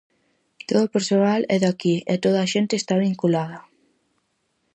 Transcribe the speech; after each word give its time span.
Todo 0.67 0.83
o 0.85 0.91
persoal 0.95 1.41
é 1.55 1.57
de 1.63 1.69
aquí, 1.73 1.95
e 2.13 2.15
toda 2.23 2.39
a 2.41 2.51
xente 2.53 2.73
está 2.77 2.95
vinculada. 3.07 3.57